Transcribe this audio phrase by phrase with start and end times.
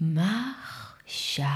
[0.00, 1.50] מחשבות.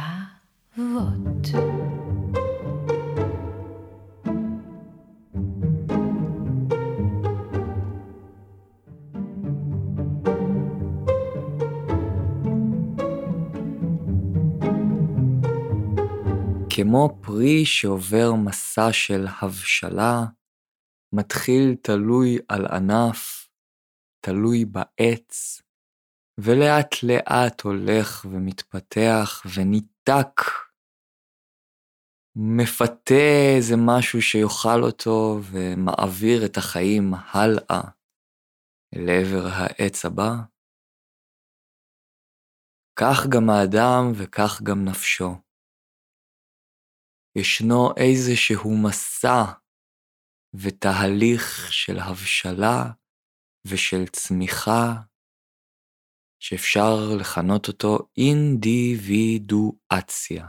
[16.70, 20.24] כמו פרי שעובר מסע של הבשלה,
[21.12, 23.48] מתחיל תלוי על ענף,
[24.20, 25.62] תלוי בעץ,
[26.40, 30.40] ולאט לאט הולך ומתפתח וניתק,
[32.36, 37.82] מפתה איזה משהו שיאכל אותו ומעביר את החיים הלאה
[38.94, 40.30] לעבר העץ הבא.
[43.00, 45.30] כך גם האדם וכך גם נפשו.
[47.38, 49.42] ישנו איזשהו מסע
[50.54, 52.82] ותהליך של הבשלה
[53.66, 54.92] ושל צמיחה,
[56.46, 56.90] שאפשר
[57.20, 60.46] לכנות אותו אינדיבידואציה.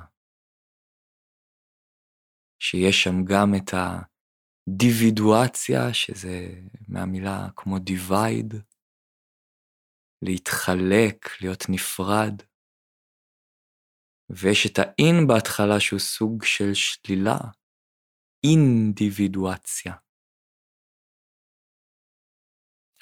[2.60, 8.56] שיש שם גם את הדיבידואציה, שזה מהמילה כמו divide,
[10.22, 12.42] להתחלק, להיות נפרד.
[14.30, 17.38] ויש את האין בהתחלה שהוא סוג של שלילה,
[18.44, 20.05] אינדיבידואציה.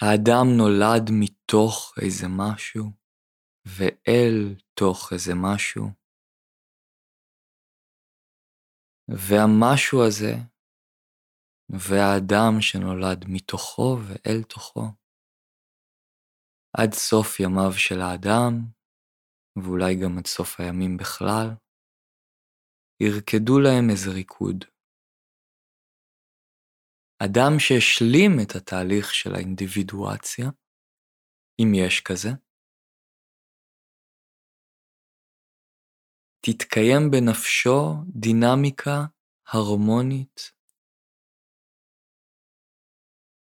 [0.04, 2.86] האדם נולד מתוך איזה משהו,
[3.66, 5.86] ואל תוך איזה משהו.
[9.08, 10.34] והמשהו הזה,
[11.70, 14.86] והאדם שנולד מתוכו ואל תוכו,
[16.78, 18.52] עד סוף ימיו של האדם,
[19.56, 21.48] ואולי גם עד סוף הימים בכלל,
[23.04, 24.73] ירקדו להם איזה ריקוד.
[27.26, 30.46] אדם שהשלים את התהליך של האינדיבידואציה,
[31.60, 32.30] אם יש כזה,
[36.46, 37.78] תתקיים בנפשו
[38.16, 38.98] דינמיקה
[39.48, 40.52] הרמונית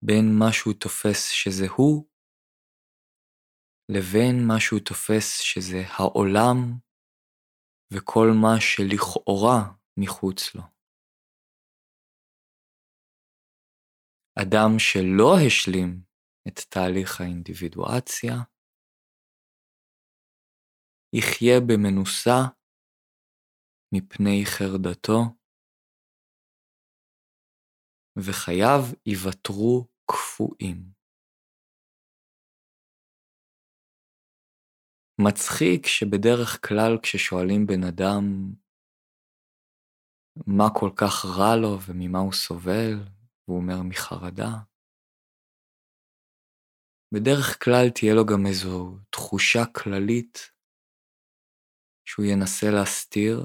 [0.01, 2.07] בין מה שהוא תופס שזה הוא,
[3.89, 6.57] לבין מה שהוא תופס שזה העולם
[7.93, 10.80] וכל מה שלכאורה מחוץ לו.
[14.41, 16.01] אדם שלא השלים
[16.47, 18.33] את תהליך האינדיבידואציה,
[21.13, 22.39] יחיה במנוסה
[23.93, 25.19] מפני חרדתו,
[28.17, 31.01] וחייו ייוותרו קפואים.
[35.19, 38.23] מצחיק שבדרך כלל כששואלים בן אדם
[40.47, 44.51] מה כל כך רע לו וממה הוא סובל, והוא אומר מחרדה.
[47.13, 50.37] בדרך כלל תהיה לו גם איזו תחושה כללית
[52.05, 53.37] שהוא ינסה להסתיר,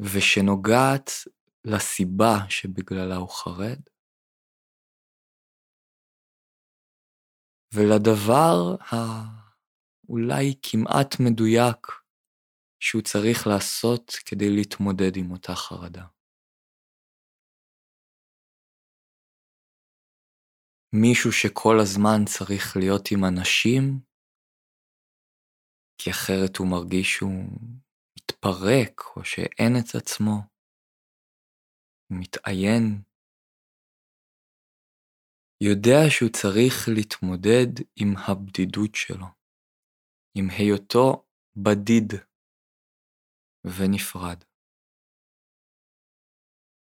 [0.00, 1.10] ושנוגעת
[1.64, 3.80] לסיבה שבגללה הוא חרד,
[7.74, 11.86] ולדבר האולי כמעט מדויק
[12.80, 16.15] שהוא צריך לעשות כדי להתמודד עם אותה חרדה.
[21.00, 23.82] מישהו שכל הזמן צריך להיות עם אנשים,
[25.98, 27.44] כי אחרת הוא מרגיש שהוא
[28.16, 30.36] מתפרק או שאין את עצמו,
[32.08, 33.02] הוא מתעיין,
[35.60, 39.26] יודע שהוא צריך להתמודד עם הבדידות שלו,
[40.38, 42.12] עם היותו בדיד
[43.64, 44.44] ונפרד.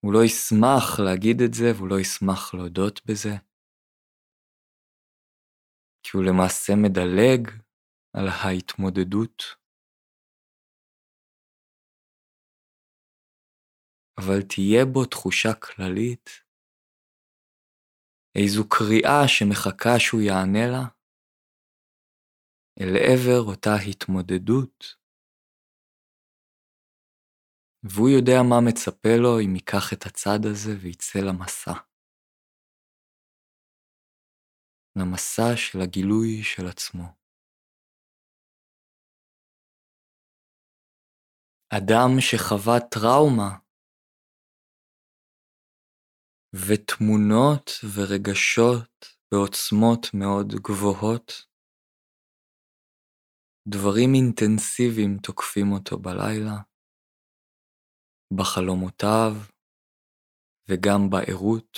[0.03, 3.52] הוא לא ישמח להגיד את זה והוא לא ישמח להודות בזה.
[6.03, 7.41] כי הוא למעשה מדלג
[8.13, 9.43] על ההתמודדות.
[14.17, 16.29] אבל תהיה בו תחושה כללית,
[18.35, 20.83] איזו קריאה שמחכה שהוא יענה לה,
[22.79, 25.03] אל עבר אותה התמודדות,
[27.83, 31.92] והוא יודע מה מצפה לו אם ייקח את הצד הזה ויצא למסע.
[34.95, 37.03] למסע של הגילוי של עצמו.
[41.77, 43.51] אדם שחווה טראומה
[46.53, 51.31] ותמונות ורגשות בעוצמות מאוד גבוהות,
[53.67, 56.57] דברים אינטנסיביים תוקפים אותו בלילה,
[58.37, 59.31] בחלומותיו
[60.69, 61.77] וגם בערות,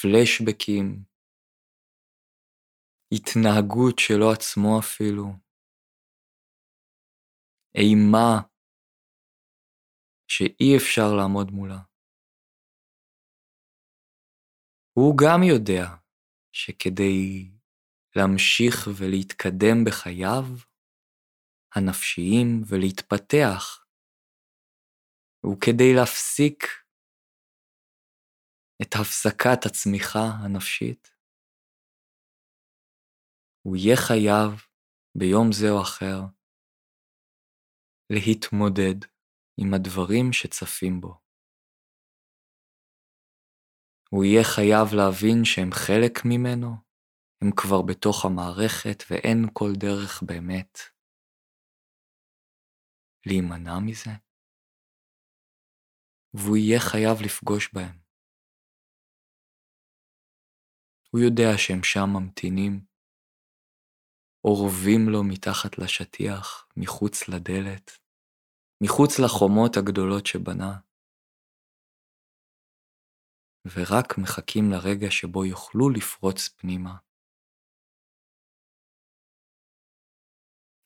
[0.00, 1.07] פלשבקים,
[3.12, 5.24] התנהגות שלו עצמו אפילו,
[7.74, 8.32] אימה
[10.30, 11.80] שאי אפשר לעמוד מולה.
[14.98, 15.84] הוא גם יודע
[16.52, 17.50] שכדי
[18.16, 20.44] להמשיך ולהתקדם בחייו
[21.74, 23.84] הנפשיים ולהתפתח,
[25.46, 26.62] וכדי להפסיק
[28.82, 31.17] את הפסקת הצמיחה הנפשית,
[33.68, 34.50] הוא יהיה חייב
[35.18, 36.18] ביום זה או אחר
[38.10, 38.98] להתמודד
[39.60, 41.20] עם הדברים שצפים בו.
[44.10, 46.70] הוא יהיה חייב להבין שהם חלק ממנו,
[47.42, 50.78] הם כבר בתוך המערכת ואין כל דרך באמת
[53.26, 54.14] להימנע מזה,
[56.34, 57.98] והוא יהיה חייב לפגוש בהם.
[61.10, 62.87] הוא יודע שהם שם ממתינים,
[64.44, 67.90] אורבים לו מתחת לשטיח, מחוץ לדלת,
[68.84, 70.78] מחוץ לחומות הגדולות שבנה,
[73.66, 76.96] ורק מחכים לרגע שבו יוכלו לפרוץ פנימה.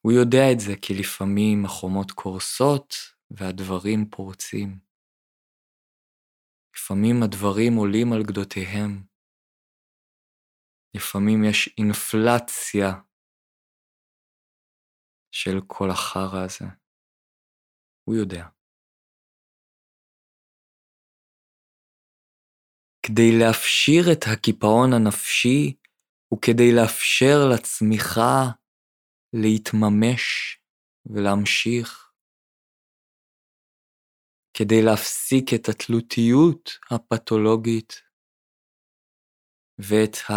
[0.01, 2.95] הוא יודע את זה כי לפעמים החומות קורסות
[3.31, 4.79] והדברים פורצים.
[6.77, 9.07] לפעמים הדברים עולים על גדותיהם,
[10.97, 13.12] לפעמים יש אינפלציה
[15.33, 16.65] של כל החרא הזה.
[18.05, 18.49] הוא יודע.
[23.07, 25.77] כדי להפשיר את הקיפאון הנפשי
[26.35, 28.43] וכדי לאפשר לצמיחה
[29.33, 30.23] להתממש
[31.07, 32.13] ולהמשיך,
[34.55, 37.93] כדי להפסיק את התלותיות הפתולוגית
[39.79, 40.33] ואת ה...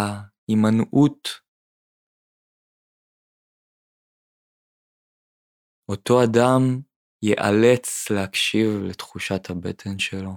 [5.88, 6.62] אותו אדם
[7.22, 10.32] ייאלץ להקשיב לתחושת הבטן שלו,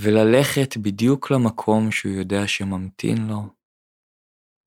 [0.00, 3.42] וללכת בדיוק למקום שהוא יודע שממתין לו,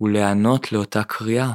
[0.01, 1.51] ולהיענות לאותה קריאה.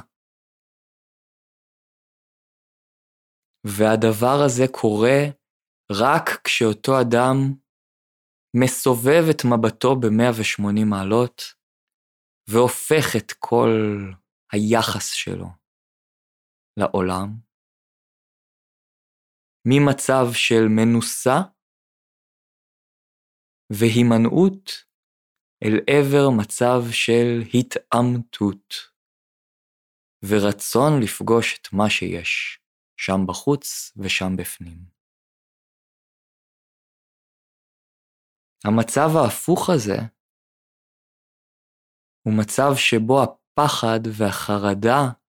[3.66, 5.20] והדבר הזה קורה
[5.92, 7.36] רק כשאותו אדם
[8.60, 11.42] מסובב את מבטו ב-180 מעלות,
[12.50, 13.70] והופך את כל
[14.52, 15.65] היחס שלו
[16.76, 17.28] לעולם,
[19.69, 21.38] ממצב של מנוסה
[23.70, 24.70] והימנעות
[25.64, 28.75] אל עבר מצב של התעמתות
[30.28, 32.61] ורצון לפגוש את מה שיש,
[32.96, 34.79] שם בחוץ ושם בפנים.
[38.64, 39.99] המצב ההפוך הזה
[42.26, 45.25] הוא מצב שבו הפחד והחרדה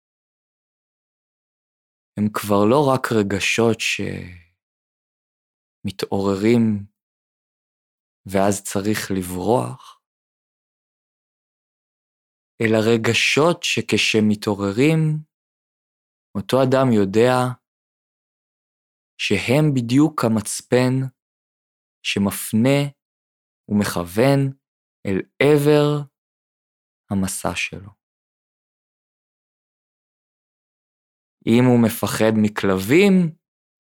[2.18, 3.78] הם כבר לא רק רגשות
[5.86, 6.62] שמתעוררים
[8.26, 10.02] ואז צריך לברוח,
[12.62, 15.00] אלא רגשות שכשמתעוררים,
[16.38, 17.34] אותו אדם יודע
[19.18, 20.94] שהם בדיוק המצפן
[22.04, 22.80] שמפנה
[23.70, 24.40] ומכוון
[25.06, 26.02] אל עבר
[27.12, 28.05] המסע שלו.
[31.48, 33.36] אם הוא מפחד מכלבים,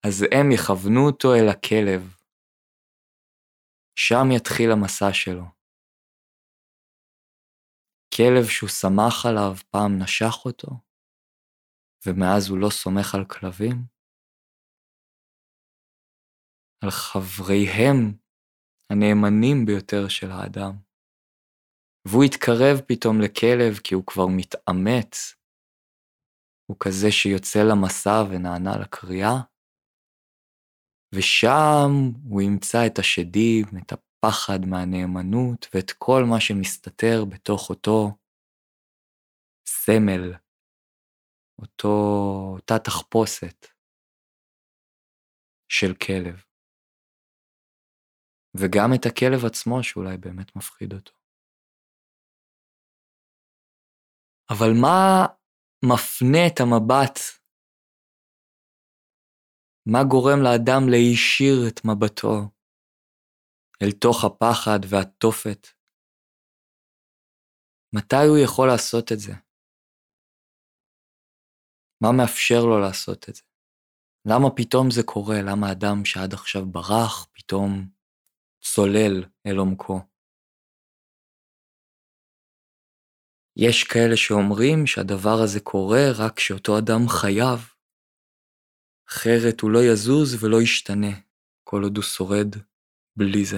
[0.07, 2.15] אז הם יכוונו אותו אל הכלב.
[3.95, 5.45] שם יתחיל המסע שלו.
[8.17, 10.69] כלב שהוא שמח עליו פעם נשך אותו,
[12.05, 13.75] ומאז הוא לא סומך על כלבים?
[16.84, 18.17] על חבריהם
[18.89, 20.74] הנאמנים ביותר של האדם.
[22.07, 25.36] והוא התקרב פתאום לכלב כי הוא כבר מתאמץ.
[26.65, 29.36] הוא כזה שיוצא למסע ונענה לקריאה,
[31.15, 31.91] ושם
[32.29, 38.17] הוא ימצא את השדים, את הפחד מהנאמנות ואת כל מה שמסתתר בתוך אותו
[39.67, 40.34] סמל,
[41.62, 41.95] אותו,
[42.55, 43.65] אותה תחפושת
[45.72, 46.43] של כלב.
[48.57, 51.12] וגם את הכלב עצמו שאולי באמת מפחיד אותו.
[54.50, 55.25] אבל מה
[55.84, 57.20] מפנה את המבט?
[59.86, 62.50] מה גורם לאדם להישיר את מבטו
[63.82, 65.67] אל תוך הפחד והתופת?
[67.96, 69.34] מתי הוא יכול לעשות את זה?
[72.01, 73.41] מה מאפשר לו לעשות את זה?
[74.25, 75.36] למה פתאום זה קורה?
[75.50, 77.89] למה אדם שעד עכשיו ברח, פתאום
[78.62, 80.14] צולל אל עומקו?
[83.58, 87.60] יש כאלה שאומרים שהדבר הזה קורה רק כשאותו אדם חייב,
[89.10, 91.14] אחרת הוא לא יזוז ולא ישתנה
[91.64, 92.56] כל עוד הוא שורד
[93.18, 93.58] בלי זה.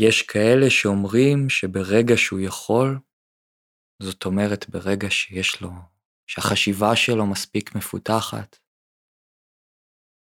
[0.00, 2.98] יש כאלה שאומרים שברגע שהוא יכול,
[4.02, 5.70] זאת אומרת ברגע שיש לו,
[6.26, 8.56] שהחשיבה שלו מספיק מפותחת,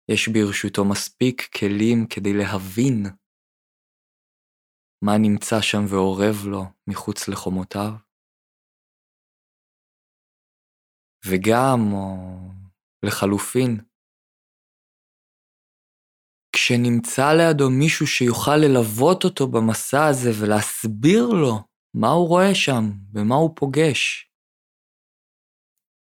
[0.09, 3.07] יש ברשותו מספיק כלים כדי להבין
[5.05, 7.93] מה נמצא שם ואורב לו מחוץ לחומותיו,
[11.27, 12.07] וגם, או
[13.07, 13.91] לחלופין,
[16.57, 21.55] כשנמצא לידו מישהו שיוכל ללוות אותו במסע הזה ולהסביר לו
[22.01, 22.83] מה הוא רואה שם
[23.15, 24.31] ומה הוא פוגש.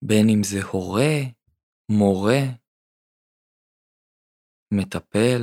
[0.08, 1.12] בין אם זה הורה,
[1.98, 2.42] מורה,
[4.74, 5.42] מטפל,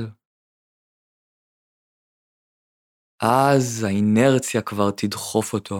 [3.22, 5.76] אז האינרציה כבר תדחוף אותו,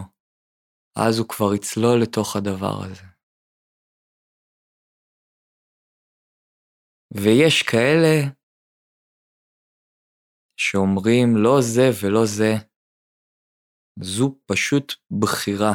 [0.96, 3.06] אז הוא כבר יצלול לתוך הדבר הזה.
[7.14, 8.14] ויש כאלה
[10.56, 12.52] שאומרים לא זה ולא זה,
[14.02, 15.74] זו פשוט בחירה.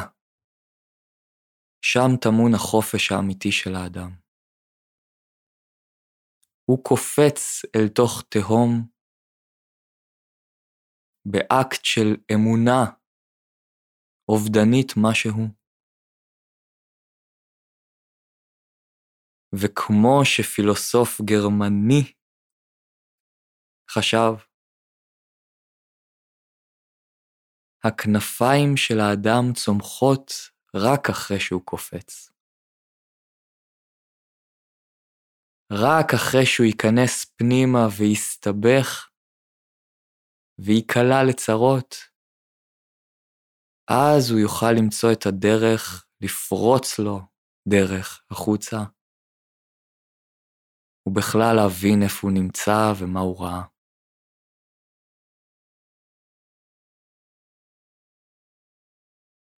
[1.84, 4.10] שם טמון החופש האמיתי של האדם.
[6.70, 8.88] הוא קופץ אל תוך תהום
[11.26, 12.84] באקט של אמונה
[14.28, 15.60] אובדנית משהו.
[19.54, 22.12] וכמו שפילוסוף גרמני
[23.90, 24.32] חשב,
[27.84, 30.26] הכנפיים של האדם צומחות
[30.74, 32.30] רק אחרי שהוא קופץ.
[35.72, 39.09] רק אחרי שהוא ייכנס פנימה ויסתבך
[40.64, 41.94] וייקלע לצרות,
[43.90, 47.18] אז הוא יוכל למצוא את הדרך לפרוץ לו
[47.68, 48.76] דרך החוצה,
[51.08, 53.62] ובכלל להבין איפה הוא נמצא ומה הוא ראה.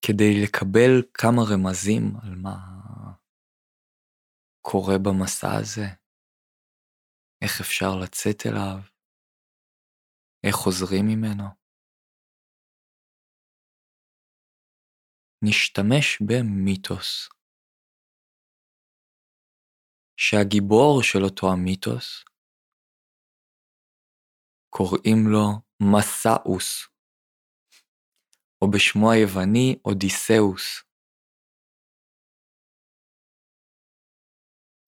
[0.06, 2.56] כדי לקבל כמה רמזים על מה
[4.60, 5.86] קורה במסע הזה,
[7.44, 8.89] איך אפשר לצאת אליו,
[10.46, 11.44] איך חוזרים ממנו.
[15.42, 17.28] נשתמש במיתוס,
[20.16, 22.24] שהגיבור של אותו המיתוס,
[24.70, 25.46] קוראים לו
[25.82, 26.90] מסאוס.
[28.62, 30.82] או בשמו היווני אודיסאוס,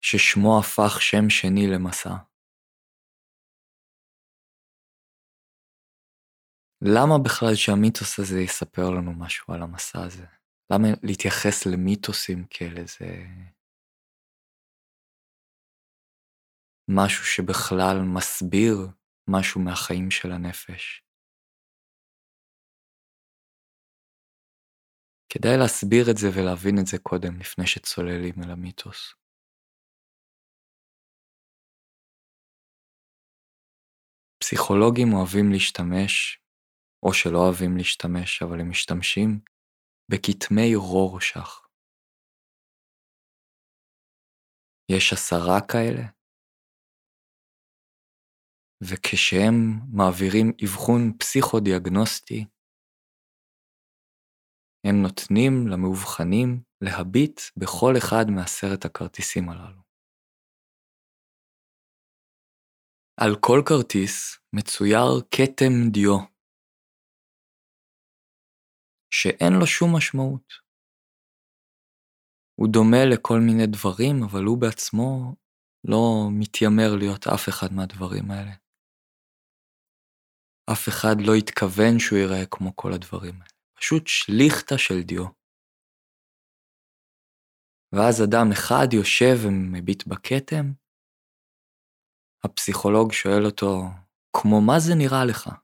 [0.01, 2.32] ששמו הפך שם שני למסע.
[6.85, 10.25] למה בכלל שהמיתוס הזה יספר לנו משהו על המסע הזה?
[10.73, 13.05] למה להתייחס למיתוסים כאל איזה...
[16.87, 18.77] משהו שבכלל מסביר
[19.29, 21.03] משהו מהחיים של הנפש?
[25.29, 29.13] כדאי להסביר את זה ולהבין את זה קודם, לפני שצוללים אל המיתוס.
[34.39, 36.42] פסיכולוגים אוהבים להשתמש,
[37.03, 39.39] או שלא אוהבים להשתמש, אבל הם משתמשים
[40.11, 41.67] בכתמי רורשך.
[44.91, 46.03] יש עשרה כאלה,
[48.89, 49.55] וכשהם
[49.97, 52.45] מעבירים אבחון פסיכודיאגנוסטי,
[54.87, 59.81] הם נותנים למאובחנים להביט בכל אחד מעשרת הכרטיסים הללו.
[63.17, 66.32] על כל כרטיס מצויר כתם דיו,
[69.15, 70.53] שאין לו שום משמעות.
[72.59, 75.35] הוא דומה לכל מיני דברים, אבל הוא בעצמו
[75.83, 76.03] לא
[76.39, 78.53] מתיימר להיות אף אחד מהדברים האלה.
[80.73, 83.53] אף אחד לא התכוון שהוא ייראה כמו כל הדברים האלה.
[83.77, 85.25] פשוט שליכטה של דיו.
[87.95, 90.65] ואז אדם אחד יושב ומביט בכתם,
[92.43, 93.81] הפסיכולוג שואל אותו,
[94.37, 95.62] כמו מה זה נראה לך?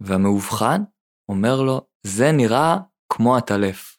[0.00, 0.80] והמאובחן
[1.28, 2.76] אומר לו, זה נראה
[3.12, 3.98] כמו הטלף.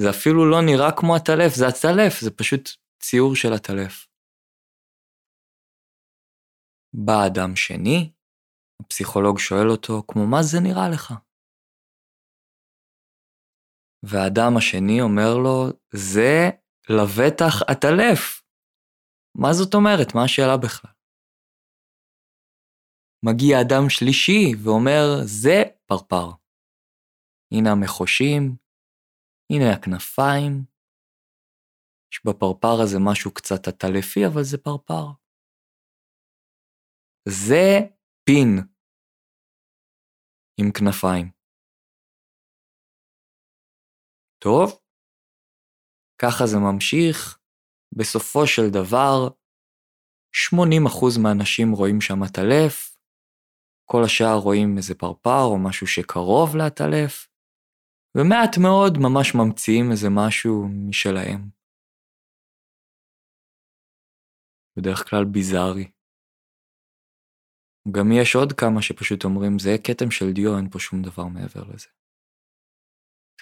[0.00, 2.64] זה אפילו לא נראה כמו הטלף, זה הטלף, זה פשוט
[3.02, 4.06] ציור של הטלף.
[6.94, 8.12] בא אדם שני,
[8.82, 11.14] הפסיכולוג שואל אותו, כמו מה זה נראה לך?
[14.02, 16.50] והאדם השני אומר לו, זה
[16.90, 18.42] לבטח עטלף.
[19.36, 20.14] מה זאת אומרת?
[20.14, 20.99] מה השאלה בכלל?
[23.26, 26.26] מגיע אדם שלישי ואומר, זה פרפר.
[27.52, 28.56] הנה המחושים,
[29.52, 30.64] הנה הכנפיים.
[32.12, 35.04] יש בפרפר הזה משהו קצת עטלפי, אבל זה פרפר.
[37.28, 37.64] זה
[38.24, 38.50] פין
[40.60, 41.30] עם כנפיים.
[44.42, 44.80] טוב,
[46.22, 47.38] ככה זה ממשיך.
[47.98, 49.28] בסופו של דבר,
[50.32, 52.89] 80% מהאנשים רואים שם עטלף,
[53.92, 57.28] כל השאר רואים איזה פרפר או משהו שקרוב לעטלף,
[58.16, 61.50] ומעט מאוד ממש ממציאים איזה משהו משלהם.
[64.76, 65.86] בדרך כלל ביזארי.
[67.94, 71.64] גם יש עוד כמה שפשוט אומרים, זה כתם של דיו, אין פה שום דבר מעבר
[71.74, 71.88] לזה.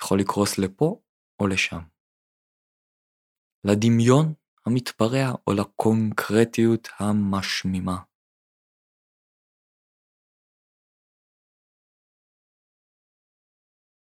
[0.03, 1.01] יכול לקרוס לפה
[1.41, 1.83] או לשם.
[3.65, 4.27] לדמיון
[4.67, 8.08] המתפרע או לקונקרטיות המשמימה.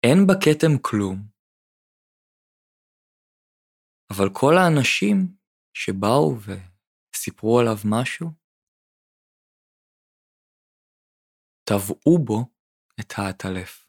[0.06, 1.18] אין בכתם כלום,
[4.12, 5.38] אבל כל האנשים
[5.74, 8.28] שבאו וסיפרו עליו משהו,
[11.70, 12.40] טבעו בו
[13.00, 13.88] את העטלף.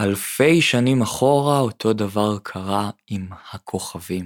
[0.00, 4.24] אלפי שנים אחורה אותו דבר קרה עם הכוכבים.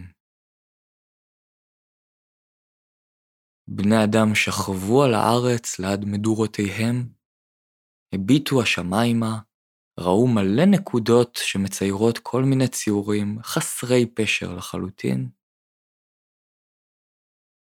[3.68, 7.15] בני אדם שכבו על הארץ ליד מדורותיהם,
[8.14, 9.38] הביטו השמיימה,
[10.00, 15.30] ראו מלא נקודות שמציירות כל מיני ציורים חסרי פשר לחלוטין,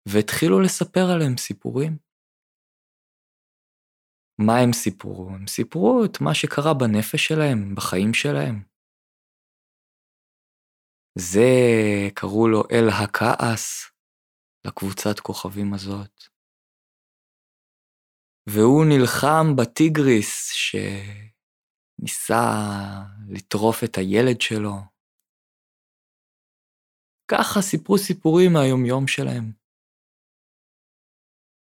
[0.09, 1.99] והתחילו לספר עליהם סיפורים.
[4.39, 5.31] מה הם סיפרו?
[5.31, 8.63] הם סיפרו את מה שקרה בנפש שלהם, בחיים שלהם.
[11.19, 11.51] זה
[12.15, 13.91] קראו לו אל הכעס,
[14.67, 16.32] לקבוצת כוכבים הזאת.
[18.47, 20.53] והוא נלחם בטיגריס
[22.03, 22.45] שניסה
[23.29, 24.75] לטרוף את הילד שלו.
[27.31, 29.53] ככה סיפרו סיפורים מהיומיום שלהם.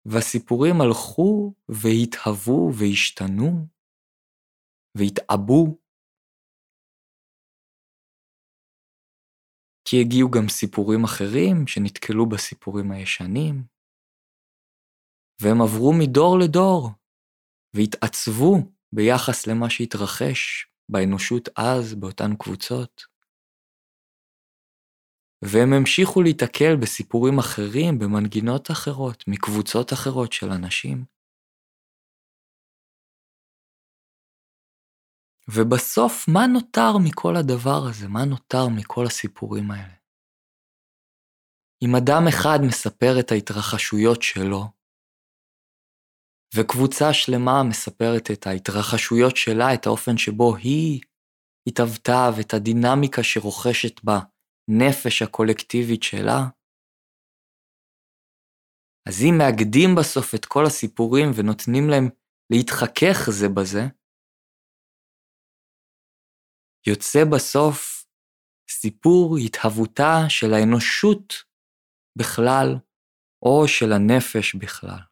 [0.05, 3.67] והסיפורים הלכו והתהוו והשתנו
[4.99, 5.79] והתעבו.
[9.85, 13.72] כי הגיעו גם סיפורים אחרים שנתקלו בסיפורים הישנים.
[15.40, 16.90] והם עברו מדור לדור,
[17.77, 18.55] והתעצבו
[18.92, 23.03] ביחס למה שהתרחש באנושות אז, באותן קבוצות.
[25.45, 31.05] והם המשיכו להיתקל בסיפורים אחרים, במנגינות אחרות, מקבוצות אחרות של אנשים.
[35.55, 38.09] ובסוף, מה נותר מכל הדבר הזה?
[38.09, 39.95] מה נותר מכל הסיפורים האלה?
[41.83, 44.82] אם אדם אחד מספר את ההתרחשויות שלו,
[46.57, 51.01] וקבוצה שלמה מספרת את ההתרחשויות שלה, את האופן שבו היא
[51.69, 56.41] התהוותה ואת הדינמיקה שרוכשת בנפש הקולקטיבית שלה.
[59.09, 62.07] אז אם מאגדים בסוף את כל הסיפורים ונותנים להם
[62.53, 63.83] להתחכך זה בזה,
[66.87, 68.07] יוצא בסוף
[68.71, 71.35] סיפור התהוותה של האנושות
[72.19, 72.69] בכלל,
[73.43, 75.12] או של הנפש בכלל.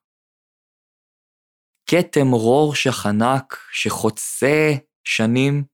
[1.91, 4.57] כתם רורשך ענק שחוצה
[5.05, 5.65] שנים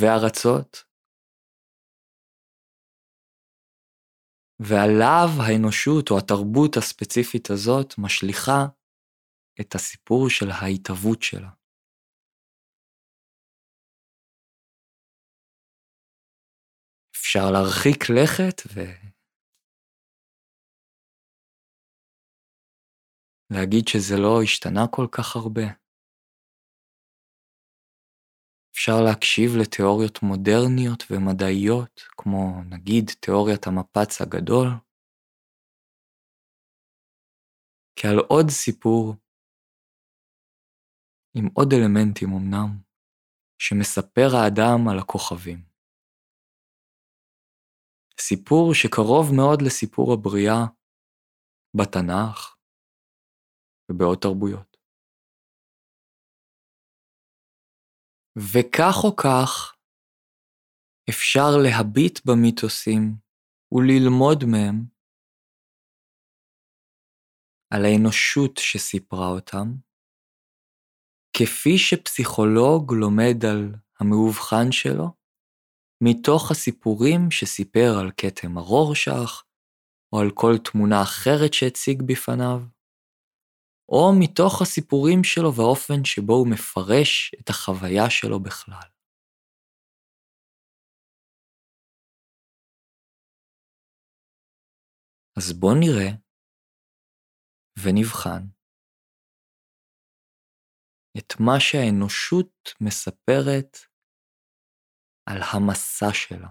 [0.00, 0.84] וארצות,
[4.60, 8.66] ועליו האנושות או התרבות הספציפית הזאת משליכה
[9.60, 11.50] את הסיפור של ההתהוות שלה.
[17.16, 19.07] אפשר להרחיק לכת ו...
[23.50, 25.66] להגיד שזה לא השתנה כל כך הרבה.
[28.72, 34.68] אפשר להקשיב לתיאוריות מודרניות ומדעיות, כמו נגיד תיאוריית המפץ הגדול,
[37.96, 39.14] כעל עוד סיפור,
[41.36, 42.70] עם עוד אלמנטים אמנם,
[43.58, 45.64] שמספר האדם על הכוכבים.
[48.20, 50.60] סיפור שקרוב מאוד לסיפור הבריאה
[51.76, 52.57] בתנ"ך,
[53.90, 54.76] ובעוד תרבויות.
[58.38, 59.76] וכך או כך,
[61.10, 63.02] אפשר להביט במיתוסים
[63.72, 64.84] וללמוד מהם
[67.72, 69.66] על האנושות שסיפרה אותם,
[71.36, 75.08] כפי שפסיכולוג לומד על המאובחן שלו,
[76.04, 79.44] מתוך הסיפורים שסיפר על כתם הרורשך,
[80.12, 82.60] או על כל תמונה אחרת שהציג בפניו,
[83.88, 88.88] או מתוך הסיפורים שלו והאופן שבו הוא מפרש את החוויה שלו בכלל.
[95.38, 96.10] אז בואו נראה
[97.84, 98.42] ונבחן
[101.18, 103.76] את מה שהאנושות מספרת
[105.26, 106.48] על המסע שלה,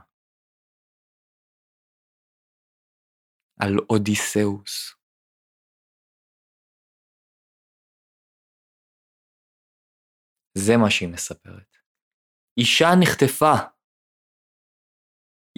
[3.60, 4.97] על אודיסאוס.
[10.66, 11.78] זה מה שהיא מספרת.
[12.58, 13.54] אישה נחטפה.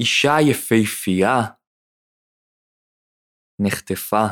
[0.01, 1.37] אישה יפהפייה
[3.65, 4.25] נחטפה.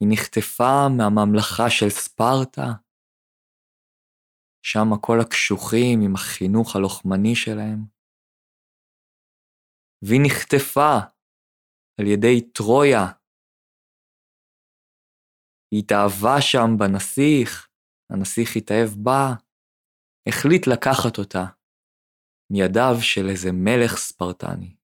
[0.00, 2.68] היא נחטפה מהממלכה של ספרטה,
[4.62, 7.80] שם כל הקשוחים עם החינוך הלוחמני שלהם.
[10.02, 10.92] והיא נחטפה
[12.00, 13.04] על ידי טרויה.
[15.70, 17.69] היא התאהבה שם בנסיך,
[18.10, 19.34] הנסיך התאהב בה,
[20.28, 21.44] החליט לקחת אותה
[22.52, 24.76] מידיו של איזה מלך ספרטני.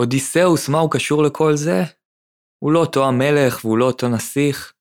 [0.00, 1.80] אודיסאוס, מה הוא קשור לכל זה?
[2.62, 4.74] הוא לא אותו המלך והוא לא אותו נסיך.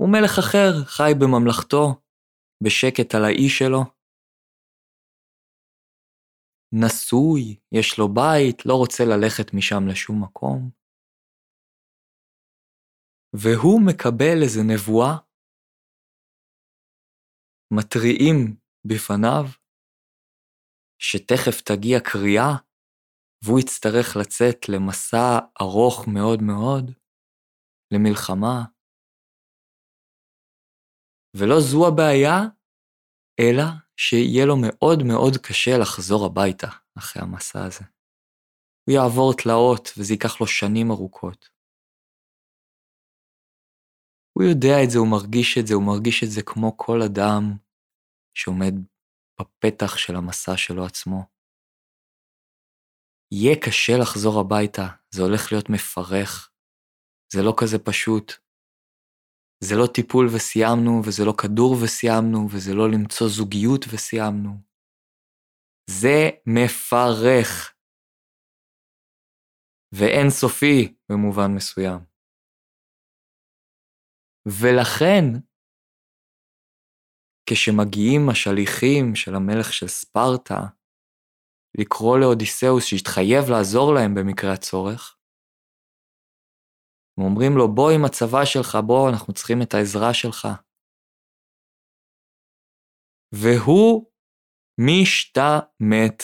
[0.00, 2.00] הוא מלך אחר, חי בממלכתו,
[2.64, 3.82] בשקט על האי שלו.
[6.72, 10.77] נשוי, יש לו בית, לא רוצה ללכת משם לשום מקום.
[13.32, 15.14] והוא מקבל איזה נבואה,
[17.78, 19.44] מתריעים בפניו,
[20.98, 22.52] שתכף תגיע קריאה
[23.44, 26.84] והוא יצטרך לצאת למסע ארוך מאוד מאוד,
[27.94, 28.64] למלחמה.
[31.36, 32.36] ולא זו הבעיה,
[33.40, 33.64] אלא
[33.96, 36.66] שיהיה לו מאוד מאוד קשה לחזור הביתה
[36.98, 37.84] אחרי המסע הזה.
[38.84, 41.57] הוא יעבור תלאות וזה ייקח לו שנים ארוכות.
[44.38, 47.42] הוא יודע את זה, הוא מרגיש את זה, הוא מרגיש את זה כמו כל אדם
[48.34, 48.74] שעומד
[49.40, 51.20] בפתח של המסע שלו עצמו.
[53.34, 56.50] יהיה קשה לחזור הביתה, זה הולך להיות מפרך.
[57.32, 58.32] זה לא כזה פשוט.
[59.64, 64.52] זה לא טיפול וסיימנו, וזה לא כדור וסיימנו, וזה לא למצוא זוגיות וסיימנו.
[65.90, 67.74] זה מפרך.
[69.94, 72.17] ואין סופי במובן מסוים.
[74.48, 75.24] ולכן,
[77.50, 80.60] כשמגיעים השליחים של המלך של ספרטה,
[81.78, 85.18] לקרוא לאודיסאוס שיתחייב לעזור להם במקרה הצורך.
[87.18, 90.48] הם אומרים לו, בוא עם הצבא שלך, בוא, אנחנו צריכים את העזרה שלך.
[93.34, 94.10] והוא
[94.80, 96.22] משתמט.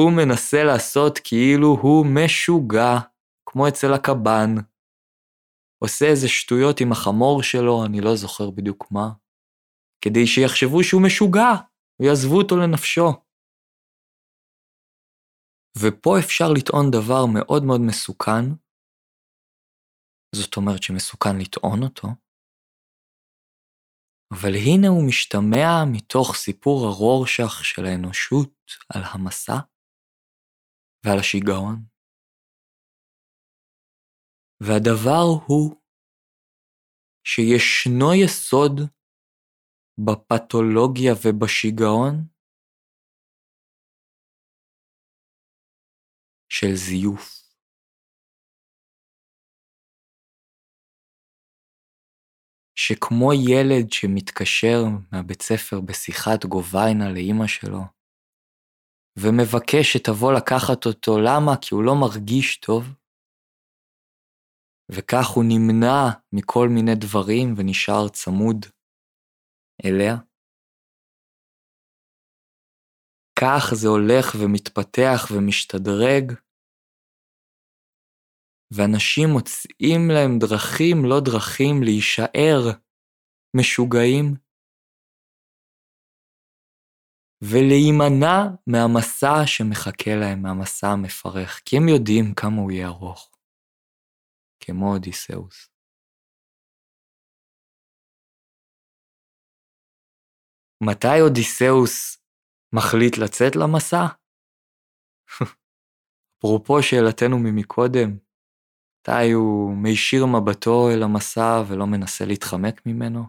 [0.00, 2.94] הוא מנסה לעשות כאילו הוא משוגע,
[3.46, 4.73] כמו אצל הקב"ן.
[5.84, 9.08] עושה איזה שטויות עם החמור שלו, אני לא זוכר בדיוק מה,
[10.04, 11.50] כדי שיחשבו שהוא משוגע,
[12.00, 13.08] ויעזבו אותו לנפשו.
[15.78, 18.44] ופה אפשר לטעון דבר מאוד מאוד מסוכן,
[20.34, 22.08] זאת אומרת שמסוכן לטעון אותו,
[24.32, 28.54] אבל הנה הוא משתמע מתוך סיפור הרורשך של האנושות
[28.94, 29.58] על המסע
[31.04, 31.93] ועל השיגעון.
[34.60, 35.76] והדבר הוא
[37.26, 38.80] שישנו יסוד
[39.98, 42.14] בפתולוגיה ובשיגעון
[46.48, 47.44] של זיוף.
[52.74, 54.78] שכמו ילד שמתקשר
[55.12, 57.80] מהבית ספר בשיחת גוביינה לאימא שלו,
[59.18, 61.52] ומבקש שתבוא לקחת אותו, למה?
[61.62, 62.84] כי הוא לא מרגיש טוב,
[64.92, 68.66] וכך הוא נמנע מכל מיני דברים ונשאר צמוד
[69.84, 70.14] אליה.
[73.40, 76.32] כך זה הולך ומתפתח ומשתדרג,
[78.76, 82.60] ואנשים מוצאים להם דרכים לא דרכים להישאר
[83.56, 84.34] משוגעים
[87.42, 93.33] ולהימנע מהמסע שמחכה להם, מהמסע המפרך, כי הם יודעים כמה הוא יהיה ארוך,
[94.66, 95.68] כמו אודיסאוס.
[100.90, 102.24] מתי אודיסאוס
[102.76, 104.04] מחליט לצאת למסע?
[106.38, 108.10] אפרופו שאלתנו ממקודם,
[109.00, 113.20] מתי הוא מישיר מבטו אל המסע ולא מנסה להתחמק ממנו?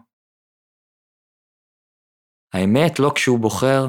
[2.54, 3.82] האמת, לא כשהוא בוחר,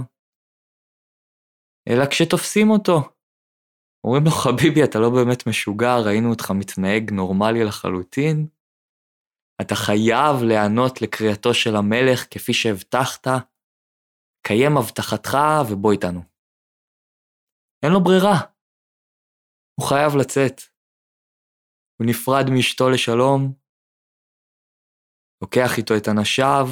[1.89, 3.16] אלא כשתופסים אותו.
[4.07, 8.47] אומרים לו, חביבי, אתה לא באמת משוגע, ראינו אותך מתנהג נורמלי לחלוטין.
[9.61, 13.27] אתה חייב להיענות לקריאתו של המלך כפי שהבטחת,
[14.47, 15.33] קיים הבטחתך
[15.69, 16.21] ובוא איתנו.
[17.83, 18.37] אין לו ברירה.
[19.75, 20.57] הוא חייב לצאת.
[21.97, 23.53] הוא נפרד מאשתו לשלום,
[25.41, 26.65] לוקח איתו את אנשיו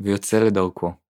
[0.00, 1.03] ויוצא לדרכו.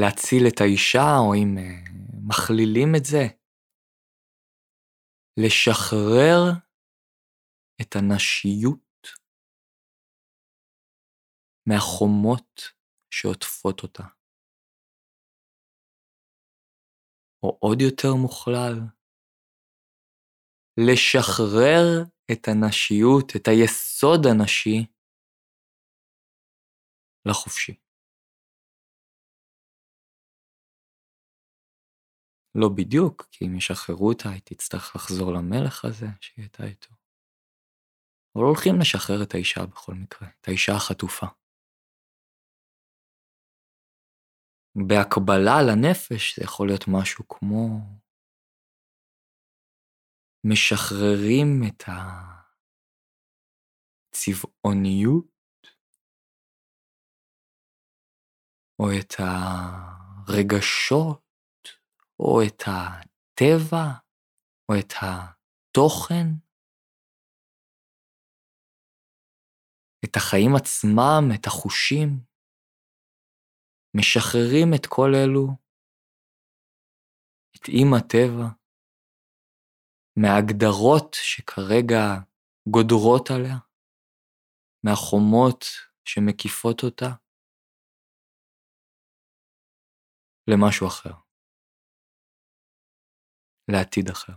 [0.00, 1.92] להציל את האישה, או אם uh,
[2.28, 3.24] מכלילים את זה,
[5.36, 6.40] לשחרר
[7.80, 9.02] את הנשיות
[11.68, 12.60] מהחומות
[13.10, 14.02] שעוטפות אותה.
[17.42, 18.74] או עוד יותר מוכלל,
[20.76, 21.84] לשחרר
[22.32, 24.78] את הנשיות, את היסוד הנשי,
[27.28, 27.91] לחופשי.
[32.54, 36.94] לא בדיוק, כי אם ישחררו אותה, היא תצטרך לחזור למלך הזה שהיא הייתה איתו.
[38.36, 41.26] אבל הולכים לשחרר את האישה בכל מקרה, את האישה החטופה.
[44.88, 47.80] בהקבלה לנפש זה יכול להיות משהו כמו
[50.44, 51.82] משחררים את
[54.12, 55.26] הצבעוניות
[58.78, 59.12] או את
[60.28, 61.21] הרגשות
[62.24, 63.84] או את הטבע
[64.68, 66.26] או את התוכן?
[70.04, 72.08] את החיים עצמם, את החושים,
[73.96, 75.46] משחררים את כל אלו,
[77.56, 78.48] את אימא טבע,
[80.16, 82.04] מההגדרות שכרגע
[82.68, 83.58] גודרות עליה,
[84.84, 85.64] מהחומות
[86.04, 87.10] שמקיפות אותה,
[90.50, 91.21] למשהו אחר,
[93.72, 94.32] לעתיד אחר.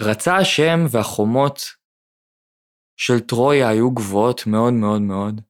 [0.00, 1.58] רצה השם והחומות
[2.96, 5.40] של טרויה היו גבוהות מאוד מאוד מאוד.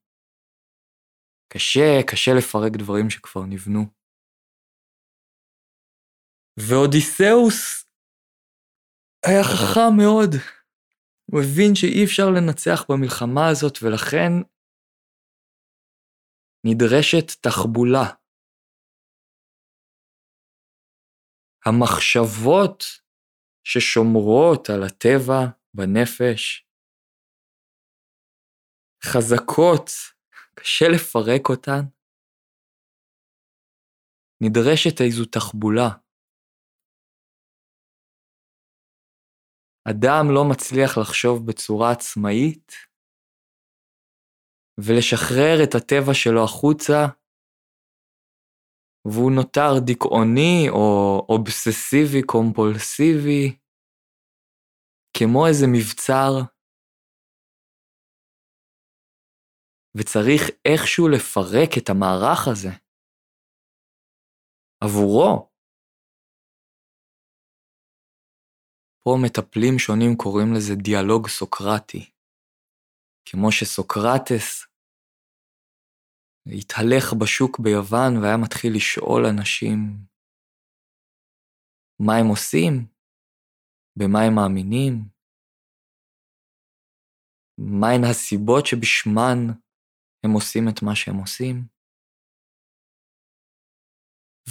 [1.53, 3.83] קשה, קשה לפרק דברים שכבר נבנו.
[6.61, 7.85] ואודיסאוס
[9.27, 10.31] היה חכם מאוד.
[11.31, 14.33] הוא הבין שאי אפשר לנצח במלחמה הזאת, ולכן
[16.67, 18.24] נדרשת תחבולה.
[21.67, 22.85] המחשבות
[23.65, 25.41] ששומרות על הטבע
[25.75, 26.67] בנפש,
[29.05, 29.87] חזקות,
[30.55, 31.83] קשה לפרק אותן.
[34.41, 35.89] נדרשת איזו תחבולה.
[39.91, 42.73] אדם לא מצליח לחשוב בצורה עצמאית
[44.79, 47.24] ולשחרר את הטבע שלו החוצה,
[49.05, 50.87] והוא נותר דיכאוני או
[51.29, 53.59] אובססיבי קומפולסיבי,
[55.17, 56.33] כמו איזה מבצר,
[59.97, 62.73] וצריך איכשהו לפרק את המערך הזה.
[64.85, 65.51] עבורו.
[69.05, 72.11] פה מטפלים שונים קוראים לזה דיאלוג סוקרטי.
[73.25, 74.74] כמו שסוקרטס
[76.47, 79.79] התהלך בשוק ביוון והיה מתחיל לשאול אנשים
[81.99, 82.87] מה הם עושים,
[83.99, 84.93] במה הם מאמינים,
[87.81, 89.39] מהן הסיבות שבשמן
[90.25, 91.57] הם עושים את מה שהם עושים.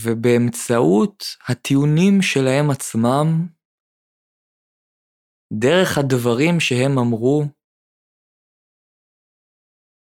[0.04, 3.48] ובאמצעות הטיעונים שלהם עצמם,
[5.54, 7.44] דרך הדברים שהם אמרו,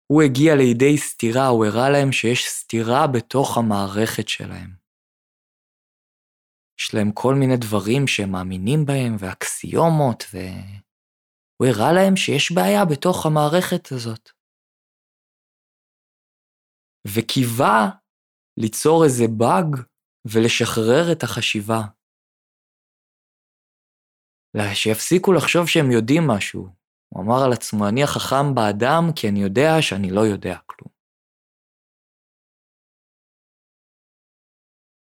[0.06, 4.82] הוא הגיע לידי סתירה, הוא הראה להם שיש סתירה בתוך המערכת שלהם.
[6.80, 13.26] יש להם כל מיני דברים שהם מאמינים בהם, ואקסיומות, והוא הראה להם שיש בעיה בתוך
[13.26, 14.30] המערכת הזאת.
[17.06, 17.90] וקיווה
[18.56, 19.70] ליצור איזה באג
[20.24, 21.80] ולשחרר את החשיבה.
[24.74, 26.81] שיפסיקו לחשוב שהם יודעים משהו,
[27.12, 30.92] הוא אמר על עצמו, אני החכם באדם כי אני יודע שאני לא יודע כלום.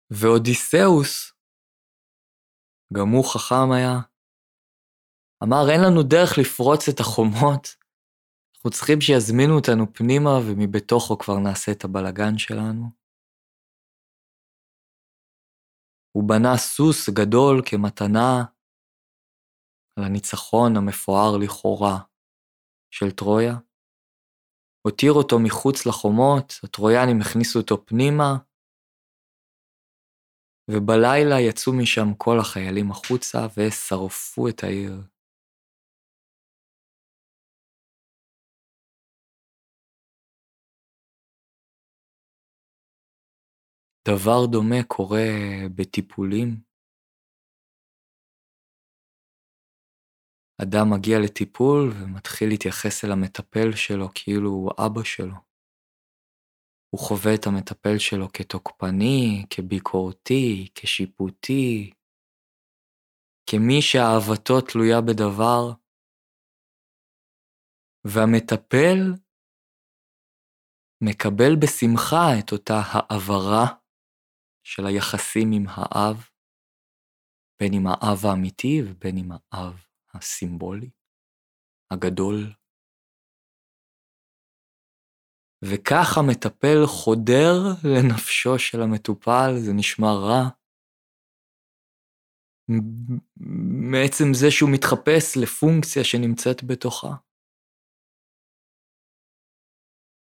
[0.10, 1.34] ואודיסאוס,
[2.94, 3.94] גם הוא חכם היה,
[5.44, 7.68] אמר, אין לנו דרך לפרוץ את החומות,
[8.56, 12.86] אנחנו צריכים שיזמינו אותנו פנימה ומבתוכו כבר נעשה את הבלגן שלנו.
[16.12, 18.53] הוא בנה סוס גדול כמתנה
[19.98, 21.98] על הניצחון המפואר לכאורה
[22.92, 23.54] של טרויה,
[24.88, 28.38] הותיר אותו מחוץ לחומות, הטרויאנים הכניסו אותו פנימה,
[30.72, 35.14] ובלילה יצאו משם כל החיילים החוצה ושרפו את העיר.
[44.08, 45.28] דבר דומה קורה
[45.76, 46.73] בטיפולים.
[50.62, 55.36] אדם מגיע לטיפול ומתחיל להתייחס אל המטפל שלו כאילו הוא אבא שלו.
[56.90, 61.94] הוא חווה את המטפל שלו כתוקפני, כביקורתי, כשיפוטי,
[63.50, 65.64] כמי שאהבתו תלויה בדבר,
[68.08, 69.00] והמטפל
[71.04, 73.66] מקבל בשמחה את אותה העברה
[74.64, 76.30] של היחסים עם האב,
[77.60, 80.90] בין עם האב האמיתי ובין עם האב הסימבולי,
[81.92, 82.54] הגדול.
[85.66, 87.54] וכך המטפל חודר
[87.94, 90.44] לנפשו של המטופל, זה נשמע רע.
[93.92, 97.14] מעצם זה שהוא מתחפש לפונקציה שנמצאת בתוכה.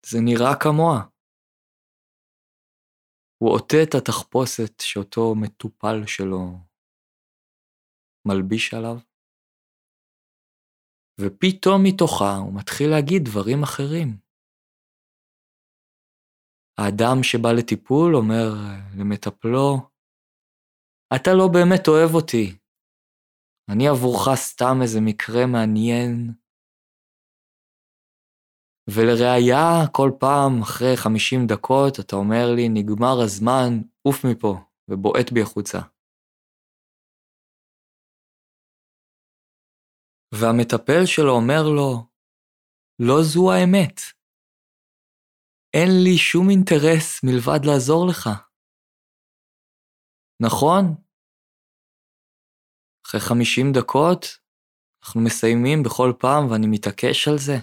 [0.06, 0.98] זה נראה כמוה.
[3.38, 6.42] הוא עוטה את התחפושת שאותו מטופל שלו
[8.28, 8.96] מלביש עליו,
[11.20, 14.16] ופתאום מתוכה הוא מתחיל להגיד דברים אחרים.
[16.78, 18.48] האדם שבא לטיפול אומר
[18.98, 19.78] למטפלו,
[21.16, 22.58] אתה לא באמת אוהב אותי.
[23.68, 26.32] אני עבורך סתם איזה מקרה מעניין
[28.90, 33.70] ולראיה, כל פעם אחרי 50 דקות אתה אומר לי, נגמר הזמן,
[34.02, 34.56] עוף מפה,
[34.88, 35.91] ובועט בי החוצה.
[40.40, 42.06] והמטפל שלו אומר לו,
[42.98, 44.00] לא זו האמת.
[45.74, 48.28] אין לי שום אינטרס מלבד לעזור לך.
[50.42, 50.84] נכון?
[53.06, 54.26] אחרי 50 דקות
[55.04, 57.56] אנחנו מסיימים בכל פעם ואני מתעקש על זה.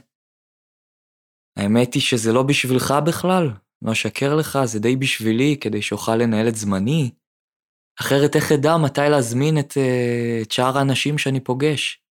[1.57, 3.45] האמת היא שזה לא בשבילך בכלל,
[3.81, 7.11] לא אשקר לך, זה די בשבילי, כדי שאוכל לנהל את זמני.
[8.01, 12.08] אחרת איך אדע מתי להזמין את, uh, את שאר האנשים שאני פוגש?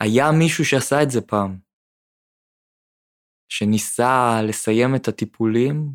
[0.00, 1.58] היה מישהו שעשה את זה פעם,
[3.48, 5.92] שניסה לסיים את הטיפולים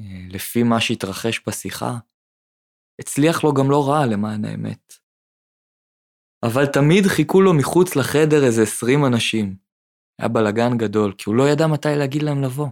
[0.00, 1.92] uh, לפי מה שהתרחש בשיחה.
[3.00, 4.92] הצליח לו גם לא רע, למען האמת.
[6.42, 9.56] אבל תמיד חיכו לו מחוץ לחדר איזה עשרים אנשים.
[10.18, 12.68] היה בלאגן גדול, כי הוא לא ידע מתי להגיד להם לבוא.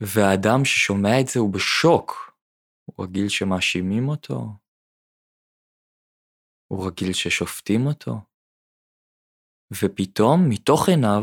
[0.00, 2.36] והאדם ששומע את זה הוא בשוק.
[2.84, 4.46] הוא רגיל שמאשימים אותו,
[6.70, 8.12] הוא רגיל ששופטים אותו,
[9.72, 11.22] ופתאום, מתוך עיניו,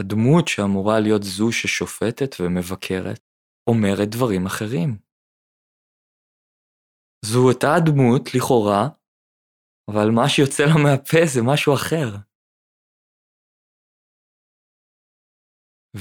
[0.00, 3.22] הדמות שאמורה להיות זו ששופטת ומבקרת,
[3.70, 4.90] אומרת דברים אחרים.
[7.24, 8.82] זו אותה הדמות, לכאורה,
[9.90, 12.08] אבל מה שיוצא לו מהפה זה משהו אחר.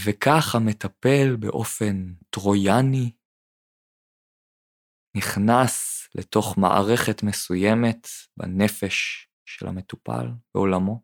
[0.05, 1.95] וכך המטפל באופן
[2.29, 3.11] טרויאני
[5.17, 10.25] נכנס לתוך מערכת מסוימת בנפש של המטופל,
[10.55, 11.01] בעולמו.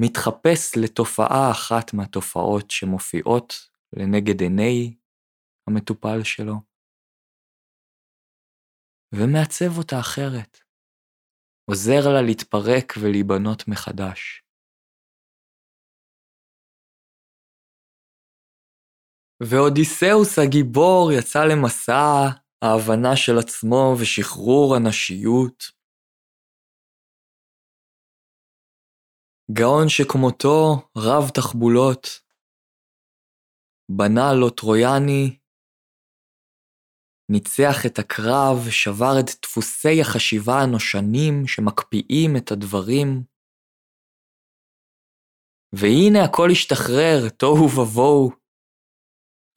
[0.00, 3.52] מתחפש לתופעה אחת מהתופעות שמופיעות
[3.96, 4.96] לנגד עיני
[5.68, 6.54] המטופל שלו,
[9.14, 10.58] ומעצב אותה אחרת.
[11.70, 14.42] עוזר לה להתפרק ולהיבנות מחדש.
[19.42, 25.58] ואודיסאוס הגיבור יצא למסע ההבנה של עצמו ושחרור הנשיות.
[29.52, 30.56] גאון שכמותו
[30.96, 32.06] רב תחבולות,
[33.98, 35.38] בנה לו טרויאני
[37.32, 43.08] ניצח את הקרב, שבר את דפוסי החשיבה הנושנים שמקפיאים את הדברים.
[45.76, 48.30] והנה הכל השתחרר, תוהו ובוהו,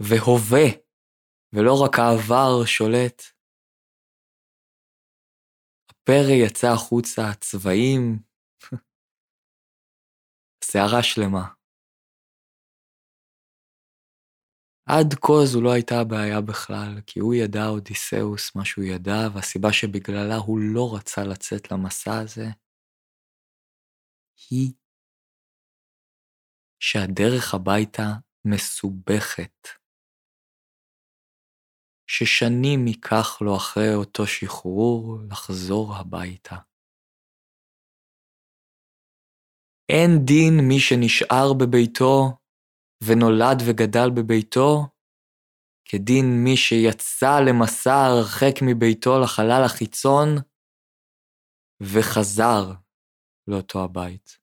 [0.02, 0.87] והווה,
[1.58, 3.22] ולא רק העבר שולט.
[5.90, 8.20] הפרא יצא החוצה, צבעים,
[10.68, 11.58] שערה שלמה.
[14.90, 19.74] עד כה זו לא הייתה הבעיה בכלל, כי הוא ידע, אודיסאוס, מה שהוא ידע, והסיבה
[19.74, 22.46] שבגללה הוא לא רצה לצאת למסע הזה,
[24.50, 24.74] היא
[26.80, 28.08] שהדרך הביתה
[28.46, 29.87] מסובכת.
[32.08, 36.56] ששנים ייקח לו אחרי אותו שחרור לחזור הביתה.
[39.90, 42.38] אין דין מי שנשאר בביתו
[43.04, 44.88] ונולד וגדל בביתו,
[45.86, 50.28] כדין מי שיצא למסע הרחק מביתו לחלל החיצון
[51.82, 52.64] וחזר
[53.48, 54.38] לאותו הבית.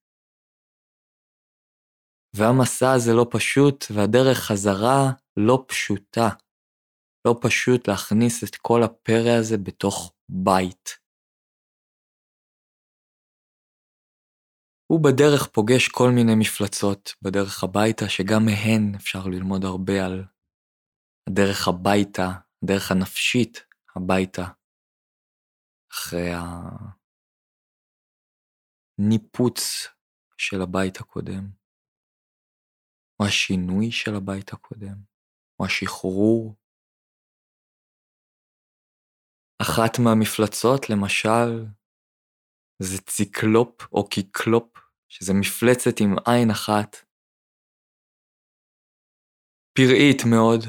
[2.36, 6.28] והמסע הזה לא פשוט, והדרך חזרה לא פשוטה.
[7.26, 11.04] לא פשוט להכניס את כל הפרא הזה בתוך בית.
[14.86, 20.24] הוא בדרך פוגש כל מיני מפלצות בדרך הביתה, שגם מהן אפשר ללמוד הרבה על
[21.28, 22.26] הדרך הביתה,
[22.62, 23.58] הדרך הנפשית
[23.96, 24.42] הביתה,
[25.92, 26.30] אחרי
[28.98, 29.60] הניפוץ
[30.38, 31.50] של הבית הקודם,
[33.20, 34.96] או השינוי של הבית הקודם,
[35.60, 36.63] או השחרור.
[39.62, 41.50] אחת מהמפלצות, למשל,
[42.82, 44.78] זה ציקלופ או קיקלופ,
[45.08, 46.96] שזה מפלצת עם עין אחת,
[49.76, 50.60] פראית מאוד.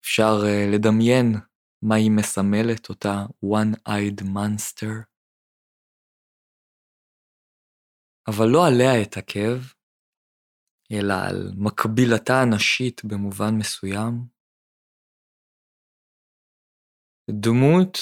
[0.00, 1.26] אפשר uh, לדמיין
[1.82, 3.14] מה היא מסמלת, אותה
[3.44, 4.94] one-eyed monster.
[8.30, 9.58] אבל לא עליה אתעכב,
[10.92, 14.35] אלא על מקבילתה הנשית במובן מסוים.
[17.30, 17.96] דמות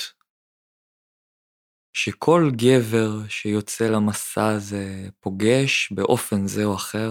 [1.92, 4.84] שכל גבר שיוצא למסע הזה
[5.20, 7.10] פוגש באופן זה או אחר.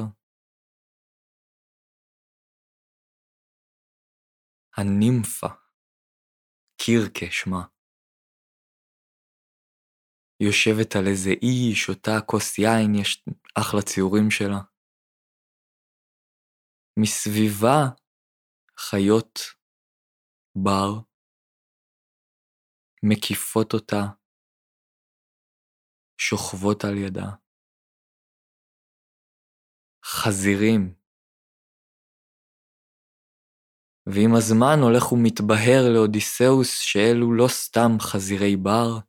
[4.78, 5.48] הנימפה,
[6.78, 7.64] קירקה שמה.
[10.40, 13.26] יושבת על איזה אי, שותה כוס יין, יש
[13.60, 14.62] אחלה ציורים שלה.
[17.00, 17.82] מסביבה
[18.80, 19.40] חיות
[20.64, 21.13] בר,
[23.04, 24.02] מקיפות אותה,
[26.18, 27.30] שוכבות על ידה.
[30.06, 30.96] חזירים.
[34.06, 39.00] ועם הזמן הולך ומתבהר לאודיסאוס שאלו לא סתם חזירי בר,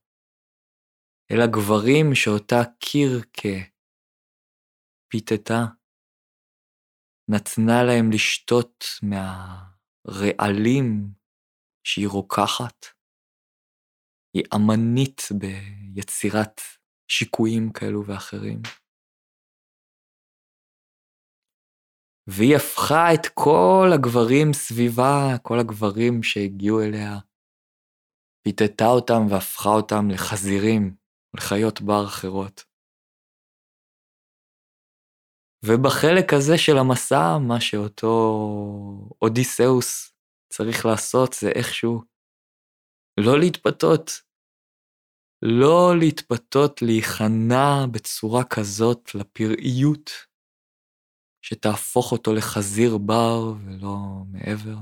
[1.31, 3.59] אלא גברים שאותה קירקה
[5.11, 5.61] פיתתה,
[7.29, 8.85] נתנה להם לשתות
[10.07, 10.87] מהרעלים
[11.87, 12.94] שהיא רוקחת.
[14.35, 16.61] היא אמנית ביצירת
[17.09, 18.63] שיקויים כאלו ואחרים.
[22.27, 27.19] והיא הפכה את כל הגברים סביבה, כל הגברים שהגיעו אליה,
[28.43, 30.97] פיתתה אותם והפכה אותם לחזירים,
[31.37, 32.65] לחיות בר אחרות.
[35.67, 38.09] ובחלק הזה של המסע, מה שאותו
[39.23, 40.13] אודיסאוס
[40.53, 42.03] צריך לעשות זה איכשהו
[43.21, 44.24] לא להתפתות,
[45.47, 50.11] לא להתפתות להיכנע בצורה כזאת לפראיות,
[51.43, 53.97] שתהפוך אותו לחזיר בר ולא
[54.33, 54.77] מעבר.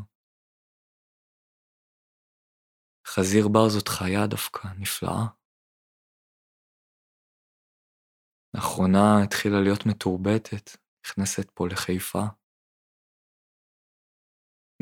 [3.07, 5.27] חזיר בר זאת חיה דווקא נפלאה.
[8.55, 10.67] לאחרונה התחילה להיות מתורבתת,
[11.07, 12.23] נכנסת פה לחיפה.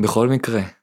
[0.03, 0.80] בכל מקרה,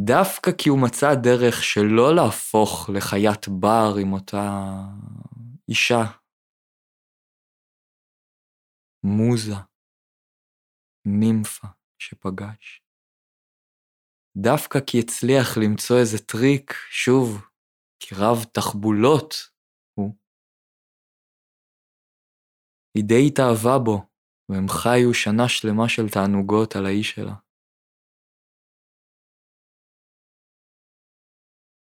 [0.00, 4.46] דווקא כי הוא מצא דרך שלא להפוך לחיית בר עם אותה
[5.68, 6.02] אישה.
[9.04, 9.54] מוזה,
[11.06, 11.68] נימפה
[11.98, 12.82] שפגש.
[14.36, 17.28] דווקא כי הצליח למצוא איזה טריק, שוב,
[18.00, 19.34] כי רב תחבולות
[19.94, 20.14] הוא.
[22.94, 23.96] היא די התאהבה בו,
[24.48, 27.43] והם חיו שנה שלמה של תענוגות על האיש שלה.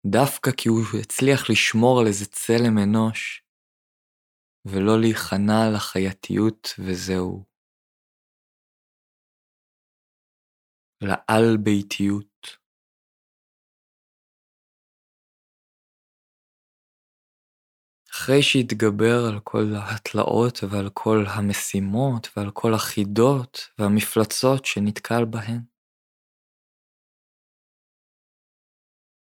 [0.07, 3.43] דווקא כי הוא הצליח לשמור על איזה צלם אנוש,
[4.65, 7.45] ולא להיכנע לחייתיות וזהו.
[11.01, 12.35] לעל ביתיות.
[18.11, 25.74] אחרי שהתגבר על כל התלאות ועל כל המשימות ועל כל החידות והמפלצות שנתקל בהן,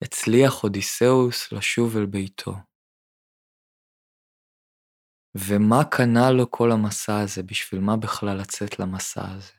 [0.05, 2.53] הצליח אודיסאוס לשוב אל ביתו.
[5.37, 7.43] ומה קנה לו כל המסע הזה?
[7.43, 9.53] בשביל מה בכלל לצאת למסע הזה?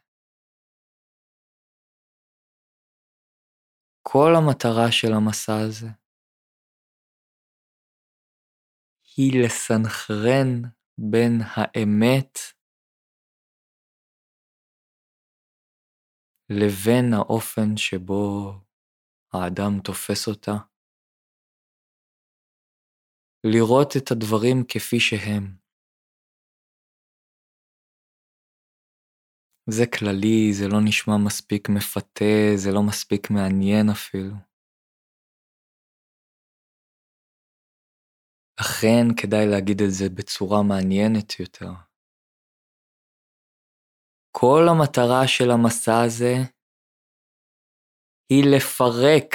[4.01, 5.87] כל המטרה של המסע הזה
[9.17, 10.51] היא לסנכרן
[11.11, 12.31] בין האמת
[16.49, 18.64] לבין האופן שבו
[19.35, 20.51] האדם תופס אותה.
[23.43, 25.65] לראות את הדברים כפי שהם.
[29.69, 34.35] זה כללי, זה לא נשמע מספיק מפתה, זה לא מספיק מעניין אפילו.
[38.61, 41.71] אכן כדאי להגיד את זה בצורה מעניינת יותר.
[44.31, 46.54] כל המטרה של המסע הזה
[48.29, 49.31] היא לפרק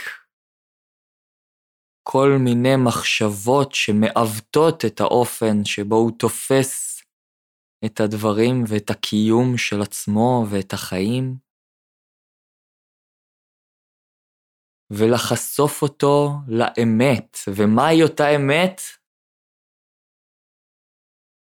[2.02, 7.02] כל מיני מחשבות שמעוותות את האופן שבו הוא תופס
[7.86, 11.50] את הדברים ואת הקיום של עצמו ואת החיים,
[14.90, 17.36] ולחשוף אותו לאמת.
[17.56, 18.80] ומהי אותה אמת?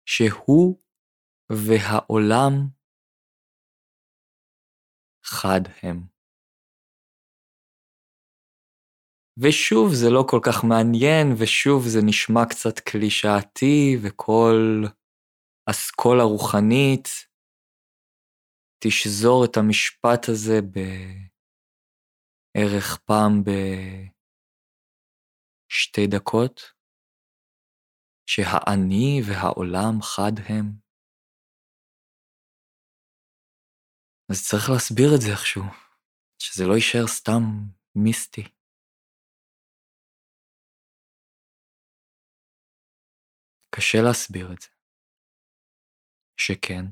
[0.07, 0.79] שהוא
[1.51, 2.55] והעולם
[5.25, 6.18] חד הם.
[9.43, 14.57] ושוב, זה לא כל כך מעניין, ושוב, זה נשמע קצת קלישאתי, וכל
[15.71, 17.09] אסכולה רוחנית
[18.85, 20.59] תשזור את המשפט הזה
[22.55, 23.33] בערך פעם
[25.69, 26.61] בשתי דקות.
[28.31, 30.67] שהאני והעולם חד הם?
[34.31, 35.63] אז צריך להסביר את זה איכשהו,
[36.43, 37.43] שזה לא יישאר סתם
[37.95, 38.58] מיסטי.
[43.79, 44.69] קשה להסביר את זה.
[46.41, 46.85] שכן,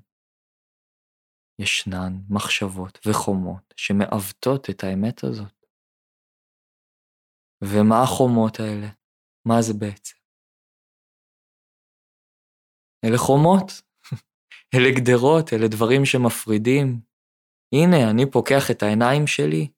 [1.59, 5.67] ישנן מחשבות וחומות שמעוותות את האמת הזאת.
[7.65, 8.87] ומה החומות האלה?
[9.49, 10.17] מה זה בעצם?
[13.05, 13.69] אלה חומות,
[14.75, 17.01] אלה גדרות, אלה דברים שמפרידים.
[17.75, 19.69] הנה, אני פוקח את העיניים שלי,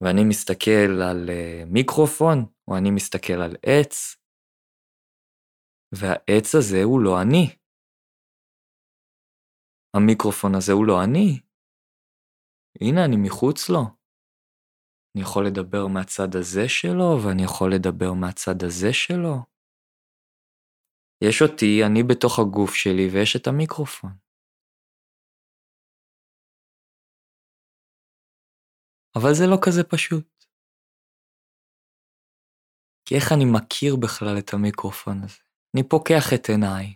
[0.00, 2.38] ואני מסתכל על uh, מיקרופון,
[2.68, 4.23] או אני מסתכל על עץ,
[6.00, 7.46] והעץ הזה הוא לא אני.
[9.96, 11.40] המיקרופון הזה הוא לא אני.
[12.80, 13.82] הנה, אני מחוץ לו.
[15.14, 19.36] אני יכול לדבר מהצד הזה שלו, ואני יכול לדבר מהצד הזה שלו.
[21.24, 24.12] יש אותי, אני בתוך הגוף שלי, ויש את המיקרופון.
[29.16, 30.44] אבל זה לא כזה פשוט.
[33.04, 35.53] כי איך אני מכיר בכלל את המיקרופון הזה?
[35.74, 36.94] אני פוקח את עיניי.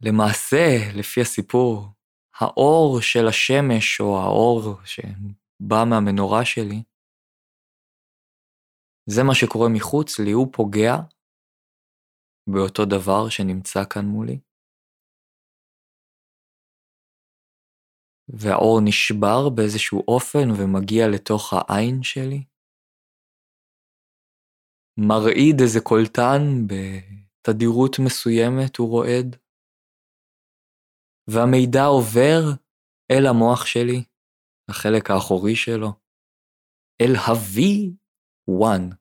[0.00, 0.64] למעשה,
[0.98, 1.86] לפי הסיפור,
[2.40, 6.82] האור של השמש, או האור שבא מהמנורה שלי,
[9.10, 10.94] זה מה שקורה מחוץ לי, הוא פוגע
[12.46, 14.40] באותו דבר שנמצא כאן מולי.
[18.28, 22.55] והאור נשבר באיזשהו אופן ומגיע לתוך העין שלי.
[24.98, 29.36] מרעיד איזה קולטן בתדירות מסוימת, הוא רועד.
[31.30, 32.40] והמידע עובר
[33.10, 34.04] אל המוח שלי,
[34.70, 35.90] החלק האחורי שלו,
[37.00, 37.56] אל ה-V
[38.50, 38.94] one.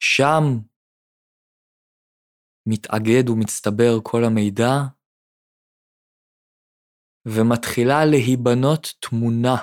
[0.00, 0.42] שם
[2.66, 4.74] מתאגד ומצטבר כל המידע,
[7.26, 9.56] ומתחילה להיבנות תמונה,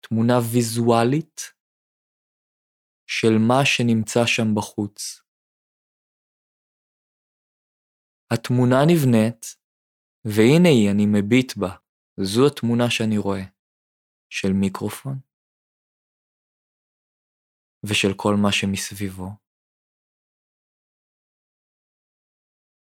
[0.00, 1.59] תמונה ויזואלית
[3.12, 5.22] של מה שנמצא שם בחוץ.
[8.32, 9.42] התמונה נבנית,
[10.24, 11.72] והנה היא, אני מביט בה.
[12.20, 13.44] זו התמונה שאני רואה,
[14.30, 15.16] של מיקרופון,
[17.86, 19.28] ושל כל מה שמסביבו.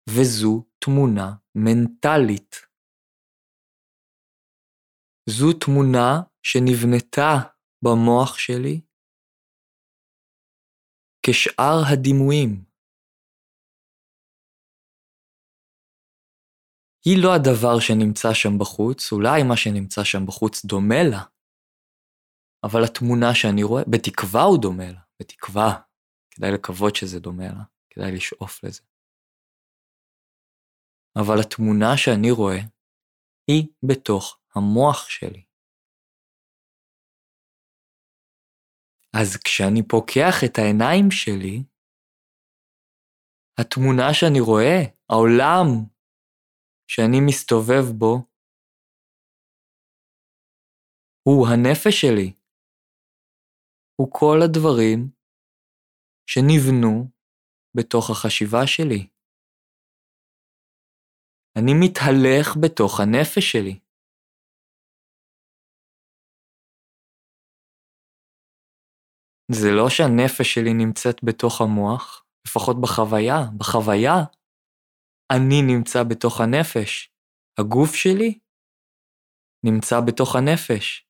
[0.10, 2.56] וזו תמונה מנטלית.
[5.30, 6.12] זו תמונה
[6.44, 7.32] שנבנתה
[7.84, 8.91] במוח שלי
[11.26, 12.64] כשאר הדימויים.
[17.06, 21.24] היא לא הדבר שנמצא שם בחוץ, אולי מה שנמצא שם בחוץ דומה לה,
[22.64, 25.82] אבל התמונה שאני רואה, בתקווה הוא דומה לה, בתקווה.
[26.32, 28.82] כדאי לקוות שזה דומה לה, כדאי לשאוף לזה.
[31.22, 32.60] אבל התמונה שאני רואה
[33.48, 35.44] היא בתוך המוח שלי.
[39.14, 41.64] אז כשאני פוקח את העיניים שלי,
[43.60, 45.68] התמונה שאני רואה, העולם
[46.88, 48.14] שאני מסתובב בו,
[51.28, 52.34] הוא הנפש שלי.
[53.96, 55.12] הוא כל הדברים
[56.30, 57.12] שנבנו
[57.78, 59.08] בתוך החשיבה שלי.
[61.56, 63.80] אני מתהלך בתוך הנפש שלי.
[69.54, 73.38] זה לא שהנפש שלי נמצאת בתוך המוח, לפחות בחוויה.
[73.58, 74.16] בחוויה
[75.36, 77.12] אני נמצא בתוך הנפש.
[77.60, 78.40] הגוף שלי
[79.66, 81.08] נמצא בתוך הנפש.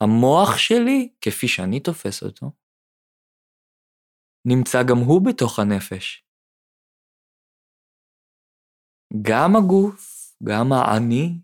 [0.00, 2.52] המוח שלי, כפי שאני תופס אותו,
[4.48, 6.24] נמצא גם הוא בתוך הנפש.
[9.22, 11.40] גם הגוף, גם האני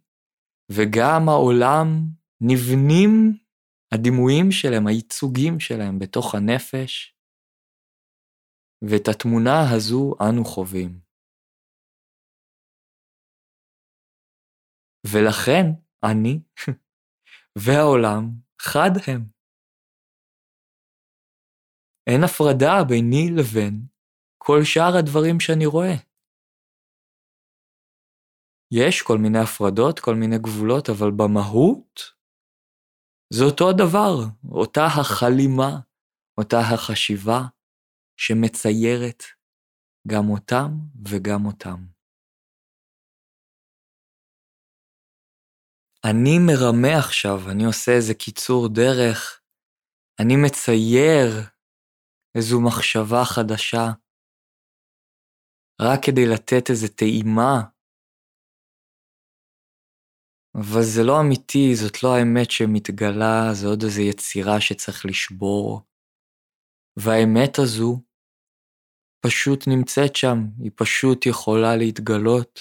[0.72, 1.86] וגם העולם
[2.40, 3.41] נבנים,
[3.94, 7.16] הדימויים שלהם, הייצוגים שלהם בתוך הנפש,
[8.90, 11.00] ואת התמונה הזו אנו חווים.
[15.06, 15.66] ולכן
[16.10, 16.34] אני
[17.64, 18.22] והעולם
[18.62, 19.20] חד הם.
[22.06, 23.86] אין הפרדה ביני לבין
[24.38, 25.94] כל שאר הדברים שאני רואה.
[28.74, 32.21] יש כל מיני הפרדות, כל מיני גבולות, אבל במהות
[33.34, 34.14] זה אותו הדבר,
[34.52, 35.80] אותה החלימה,
[36.38, 37.40] אותה החשיבה
[38.16, 39.22] שמציירת
[40.08, 40.68] גם אותם
[41.08, 41.78] וגם אותם.
[46.04, 49.40] אני מרמה עכשיו, אני עושה איזה קיצור דרך,
[50.20, 51.28] אני מצייר
[52.36, 53.86] איזו מחשבה חדשה,
[55.82, 57.71] רק כדי לתת איזו טעימה.
[60.54, 65.80] אבל זה לא אמיתי, זאת לא האמת שמתגלה, זה עוד איזו יצירה שצריך לשבור.
[66.96, 68.02] והאמת הזו
[69.26, 72.60] פשוט נמצאת שם, היא פשוט יכולה להתגלות,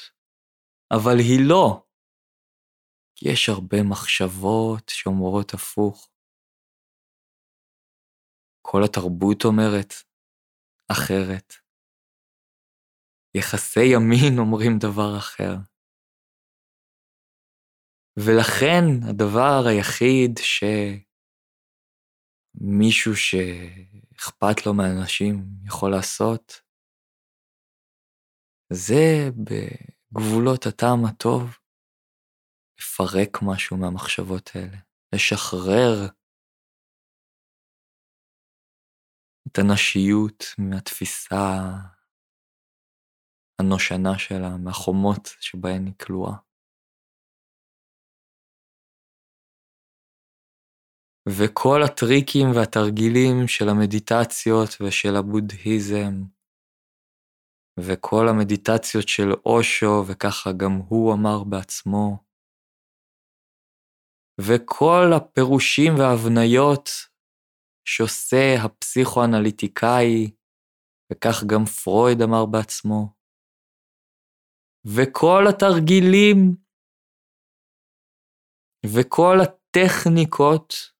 [0.91, 1.85] אבל היא לא.
[3.15, 6.09] כי יש הרבה מחשבות שאומרות הפוך.
[8.61, 9.93] כל התרבות אומרת
[10.91, 11.53] אחרת.
[13.35, 15.70] יחסי ימין אומרים דבר אחר.
[18.19, 20.39] ולכן הדבר היחיד
[22.57, 26.61] שמישהו שאכפת לו מאנשים יכול לעשות,
[28.73, 31.57] זה בגבולות הטעם הטוב,
[32.79, 34.77] לפרק משהו מהמחשבות האלה,
[35.15, 36.07] לשחרר
[39.47, 41.37] את הנשיות מהתפיסה
[43.59, 46.50] הנושנה שלה, מהחומות שבהן היא כלואה.
[51.29, 56.13] וכל הטריקים והתרגילים של המדיטציות ושל הבודהיזם,
[57.79, 62.23] וכל המדיטציות של אושו, וככה גם הוא אמר בעצמו,
[64.41, 66.89] וכל הפירושים וההבניות
[67.87, 70.31] שעושה הפסיכואנליטיקאי,
[71.11, 73.13] וכך גם פרויד אמר בעצמו,
[74.85, 76.37] וכל התרגילים
[78.85, 80.90] וכל הטכניקות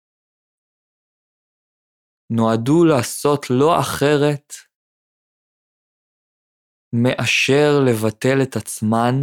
[2.36, 4.54] נועדו לעשות לא אחרת
[6.94, 9.16] מאשר לבטל את עצמן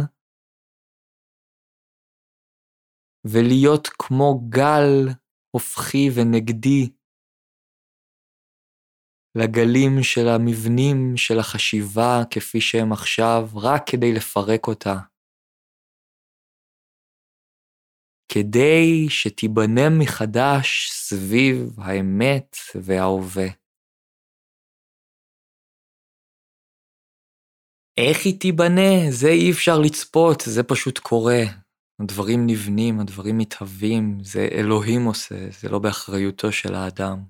[3.25, 5.13] ולהיות כמו גל
[5.51, 6.89] הופכי ונגדי
[9.35, 14.95] לגלים של המבנים של החשיבה כפי שהם עכשיו, רק כדי לפרק אותה.
[18.29, 23.47] כדי שתיבנה מחדש סביב האמת וההווה.
[27.97, 29.11] איך היא תיבנה?
[29.11, 31.41] זה אי אפשר לצפות, זה פשוט קורה.
[32.01, 37.23] הדברים נבנים, הדברים מתהווים, זה אלוהים עושה, זה לא באחריותו של האדם.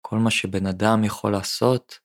[0.00, 1.98] כל מה שבן אדם יכול לעשות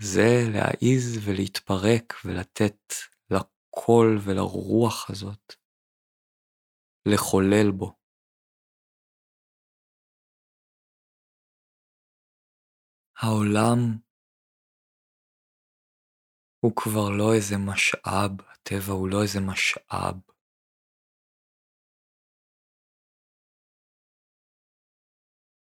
[0.00, 2.92] זה להעיז ולהתפרק ולתת
[3.30, 5.65] לקול ולרוח הזאת
[7.12, 7.96] לחולל בו.
[13.16, 13.78] העולם
[16.60, 20.36] הוא כבר לא איזה משאב, הטבע הוא לא איזה משאב.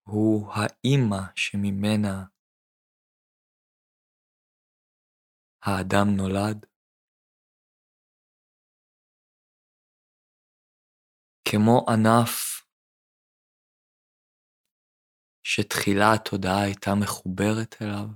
[0.02, 2.24] הוא האימא שממנה
[5.62, 6.69] האדם נולד.
[11.52, 12.60] כמו ענף
[15.42, 18.06] שתחילה התודעה הייתה מחוברת אליו,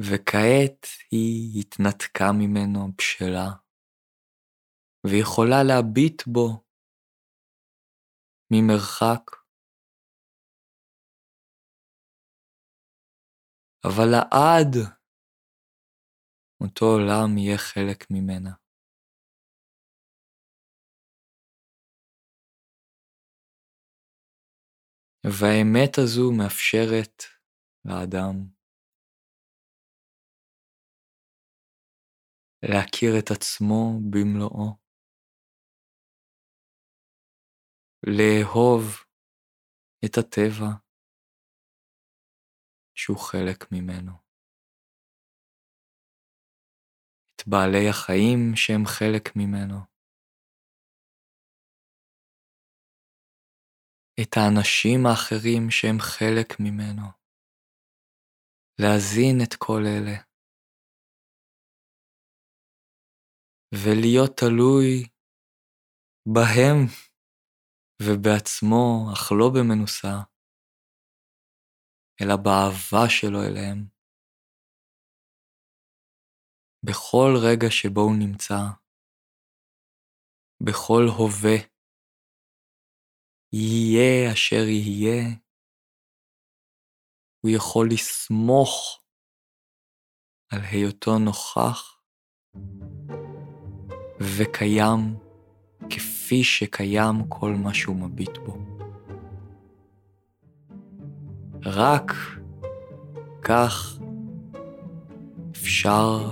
[0.00, 3.48] וכעת היא התנתקה ממנו בשלה,
[5.06, 6.64] ויכולה להביט בו
[8.52, 9.24] ממרחק.
[13.84, 14.72] אבל לעד
[16.60, 18.67] אותו עולם יהיה חלק ממנה.
[25.30, 27.22] והאמת הזו מאפשרת
[27.84, 28.34] לאדם
[32.62, 34.76] להכיר את עצמו במלואו,
[38.06, 38.82] לאהוב
[40.04, 40.70] את הטבע
[42.94, 44.12] שהוא חלק ממנו,
[47.36, 49.97] את בעלי החיים שהם חלק ממנו.
[54.22, 57.06] את האנשים האחרים שהם חלק ממנו,
[58.80, 60.16] להזין את כל אלה,
[63.74, 65.08] ולהיות תלוי
[66.34, 66.78] בהם
[68.02, 70.14] ובעצמו, אך לא במנוסה,
[72.20, 73.88] אלא באהבה שלו אליהם.
[76.86, 78.60] בכל רגע שבו הוא נמצא,
[80.62, 81.77] בכל הווה
[83.52, 85.28] יהיה אשר יהיה,
[87.40, 89.00] הוא יכול לסמוך
[90.50, 92.00] על היותו נוכח
[94.20, 95.16] וקיים
[95.90, 98.56] כפי שקיים כל מה שהוא מביט בו.
[101.64, 102.12] רק
[103.42, 103.98] כך
[105.50, 106.30] אפשר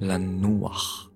[0.00, 1.07] לנוח.